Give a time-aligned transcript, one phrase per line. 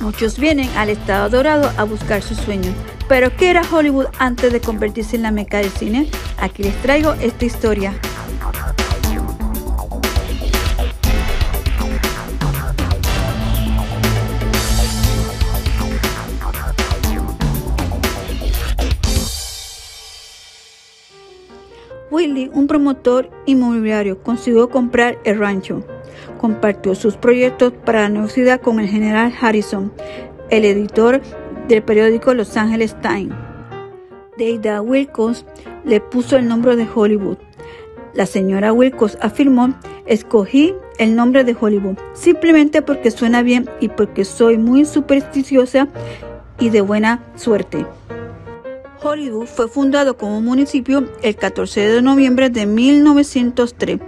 [0.00, 2.74] Muchos vienen al estado dorado a buscar sus sueños.
[3.06, 6.08] Pero ¿qué era Hollywood antes de convertirse en la meca del cine?
[6.38, 7.92] Aquí les traigo esta historia.
[22.10, 25.84] Willy, un promotor inmobiliario, consiguió comprar el rancho.
[26.40, 29.92] Compartió sus proyectos para la universidad con el general Harrison,
[30.48, 31.20] el editor
[31.68, 33.36] del periódico Los Angeles Times.
[34.38, 35.44] Deida Wilcox
[35.84, 37.36] le puso el nombre de Hollywood.
[38.14, 39.74] La señora Wilcox afirmó,
[40.06, 45.88] escogí el nombre de Hollywood simplemente porque suena bien y porque soy muy supersticiosa
[46.58, 47.84] y de buena suerte.
[49.02, 54.00] Hollywood fue fundado como municipio el 14 de noviembre de 1903.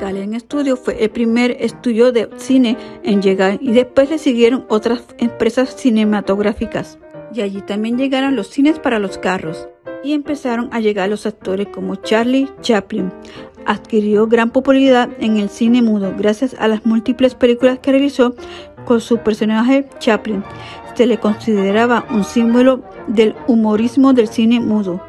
[0.00, 5.04] Galen Studio fue el primer estudio de cine en llegar y después le siguieron otras
[5.18, 6.98] empresas cinematográficas.
[7.32, 9.68] Y allí también llegaron los cines para los carros
[10.02, 13.12] y empezaron a llegar los actores como Charlie Chaplin.
[13.66, 18.34] Adquirió gran popularidad en el cine mudo gracias a las múltiples películas que realizó
[18.84, 20.44] con su personaje Chaplin
[20.94, 25.02] se le consideraba un símbolo del humorismo del cine mudo.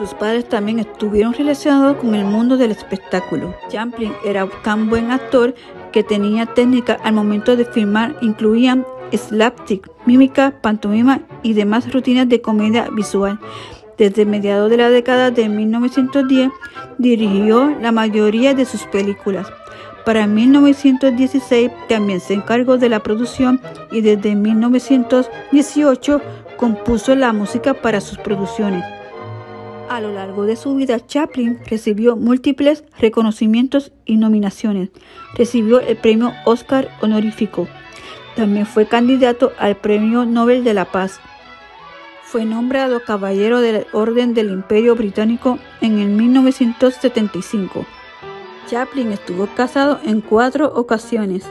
[0.00, 3.54] Sus padres también estuvieron relacionados con el mundo del espectáculo.
[3.68, 5.54] Champlin era tan buen actor
[5.92, 12.40] que tenía técnica al momento de filmar, incluían slapstick, mímica, pantomima y demás rutinas de
[12.40, 13.38] comedia visual.
[13.98, 16.50] Desde mediados de la década de 1910
[16.96, 19.48] dirigió la mayoría de sus películas.
[20.06, 23.60] Para 1916 también se encargó de la producción
[23.92, 26.22] y desde 1918
[26.56, 28.82] compuso la música para sus producciones.
[30.00, 34.88] A lo largo de su vida, Chaplin recibió múltiples reconocimientos y nominaciones.
[35.34, 37.68] Recibió el premio Oscar honorífico.
[38.34, 41.20] También fue candidato al Premio Nobel de la Paz.
[42.22, 47.84] Fue nombrado Caballero del Orden del Imperio Británico en el 1975.
[48.68, 51.44] Chaplin estuvo casado en cuatro ocasiones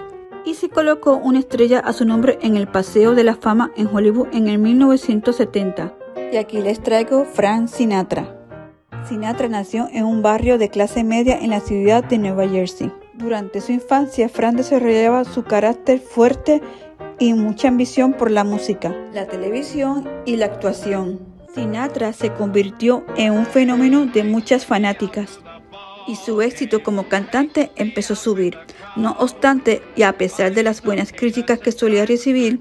[0.44, 3.85] y se colocó una estrella a su nombre en el Paseo de la Fama en
[3.85, 5.94] Hollywood en el 1970.
[6.34, 8.38] Y aquí les traigo Frank Sinatra.
[9.09, 12.92] Sinatra nació en un barrio de clase media en la ciudad de Nueva Jersey.
[13.16, 16.62] Durante su infancia, Frank desarrollaba su carácter fuerte
[17.18, 21.19] y mucha ambición por la música, la televisión y la actuación.
[21.56, 25.40] Sinatra se convirtió en un fenómeno de muchas fanáticas
[26.08, 28.59] y su éxito como cantante empezó a subir.
[28.96, 32.59] No obstante, y a pesar de las buenas críticas que solía recibir,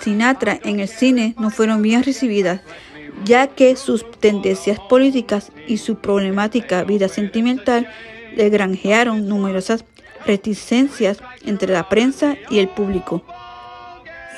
[0.00, 2.60] Sinatra en el cine no fueron bien recibidas,
[3.24, 7.88] ya que sus tendencias políticas y su problemática vida sentimental
[8.34, 9.84] le granjearon numerosas
[10.26, 13.22] reticencias entre la prensa y el público.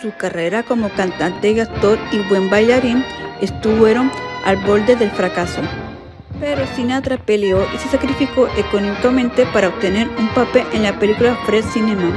[0.00, 3.04] Su carrera como cantante y actor y buen bailarín
[3.41, 4.10] estuvieron
[4.44, 5.60] al borde del fracaso.
[6.41, 11.64] Pero Sinatra peleó y se sacrificó económicamente para obtener un papel en la película Fred
[11.72, 12.10] Cinema.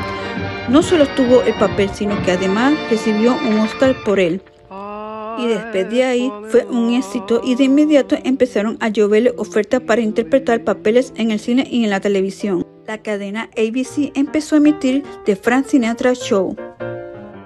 [0.67, 4.41] No solo obtuvo el papel, sino que además recibió un Oscar por él.
[5.37, 10.01] Y después de ahí fue un éxito y de inmediato empezaron a lloverle ofertas para
[10.01, 12.65] interpretar papeles en el cine y en la televisión.
[12.87, 16.55] La cadena ABC empezó a emitir The Frank Sinatra Show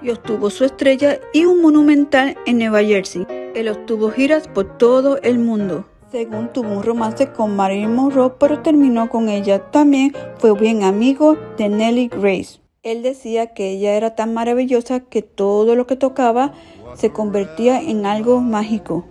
[0.02, 3.26] y obtuvo su estrella y un monumental en Nueva Jersey.
[3.54, 5.86] Él obtuvo giras por todo el mundo.
[6.10, 9.70] Según tuvo un romance con Marilyn Monroe, pero terminó con ella.
[9.70, 12.60] También fue bien amigo de Nelly Grace.
[12.82, 16.54] Él decía que ella era tan maravillosa que todo lo que tocaba
[16.94, 19.04] se convertía en algo mágico.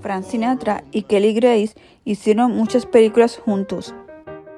[0.00, 1.74] Frank Sinatra y Kelly Grace
[2.04, 3.94] hicieron muchas películas juntos.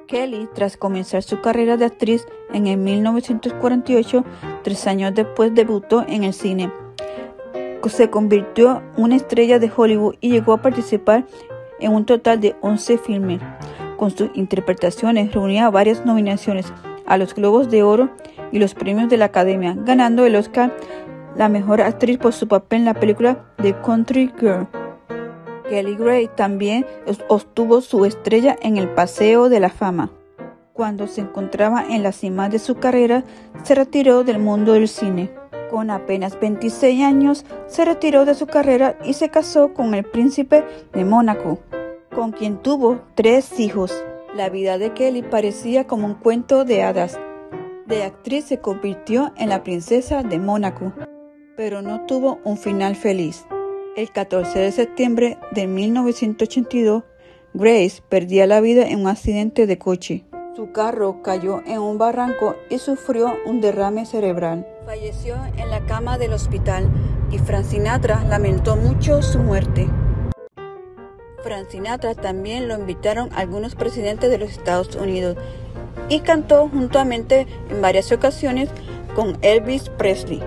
[0.07, 4.23] Kelly, tras comenzar su carrera de actriz en el 1948,
[4.63, 6.71] tres años después debutó en el cine.
[7.87, 11.25] Se convirtió en una estrella de Hollywood y llegó a participar
[11.79, 13.41] en un total de 11 filmes.
[13.97, 16.73] Con sus interpretaciones reunía varias nominaciones
[17.05, 18.09] a los Globos de Oro
[18.51, 20.75] y los premios de la Academia, ganando el Oscar
[21.35, 24.67] la mejor actriz por su papel en la película The Country Girl.
[25.69, 26.85] Kelly Gray también
[27.27, 30.11] obtuvo su estrella en el Paseo de la Fama.
[30.73, 33.23] Cuando se encontraba en la cima de su carrera,
[33.63, 35.31] se retiró del mundo del cine.
[35.71, 40.63] Con apenas 26 años se retiró de su carrera y se casó con el príncipe
[40.93, 41.59] de Mónaco,
[42.13, 43.91] con quien tuvo tres hijos.
[44.35, 47.17] La vida de Kelly parecía como un cuento de hadas.
[47.87, 50.93] De actriz se convirtió en la princesa de Mónaco,
[51.55, 53.45] pero no tuvo un final feliz.
[53.95, 57.03] El 14 de septiembre de 1982,
[57.53, 60.25] Grace perdía la vida en un accidente de coche.
[60.55, 64.67] Su carro cayó en un barranco y sufrió un derrame cerebral.
[64.85, 66.89] Falleció en la cama del hospital
[67.31, 69.87] y Frank Sinatra lamentó mucho su muerte.
[71.43, 75.37] Frank Sinatra también lo invitaron algunos presidentes de los Estados Unidos
[76.09, 78.69] y cantó juntamente en varias ocasiones
[79.15, 80.41] con Elvis Presley.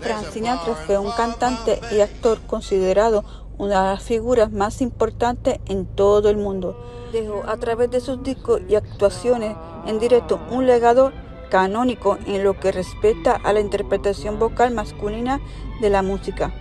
[0.00, 3.24] Frank Sinatra fue un cantante y actor considerado
[3.58, 6.76] una de las figuras más importantes en todo el mundo.
[7.12, 9.56] Dejó a través de sus discos y actuaciones
[9.86, 11.12] en directo un legado
[11.50, 15.40] canónico en lo que respecta a la interpretación vocal masculina
[15.80, 16.52] de la música.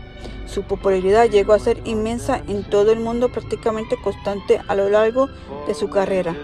[0.46, 5.28] Su popularidad llegó a ser inmensa en todo el mundo, prácticamente constante a lo largo
[5.68, 6.36] de su carrera.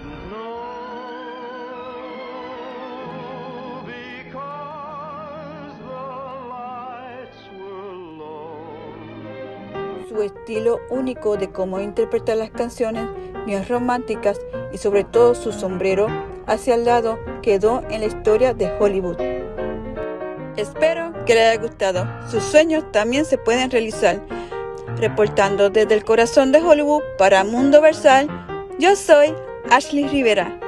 [10.08, 13.08] su estilo único de cómo interpretar las canciones
[13.68, 14.40] románticas
[14.72, 16.08] y sobre todo su sombrero
[16.46, 19.18] hacia el lado quedó en la historia de Hollywood.
[20.56, 22.08] Espero que les haya gustado.
[22.30, 24.22] Sus sueños también se pueden realizar.
[24.98, 28.28] Reportando desde el corazón de Hollywood para Mundo Versal,
[28.80, 29.34] yo soy
[29.70, 30.60] Ashley Rivera.